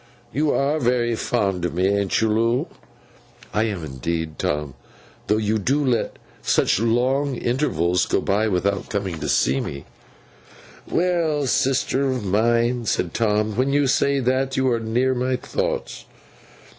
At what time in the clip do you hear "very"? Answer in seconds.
0.79-1.15